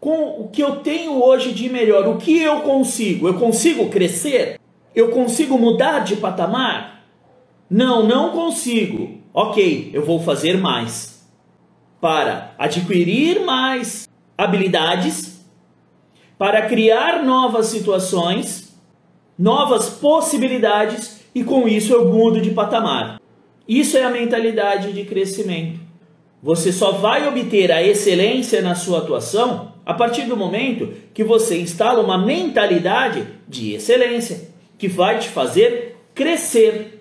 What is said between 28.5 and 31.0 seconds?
na sua atuação a partir do momento